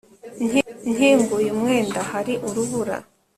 Nkinguye 0.93 1.49
umwenda 1.55 1.99
hari 2.11 2.33
urubura 2.47 2.97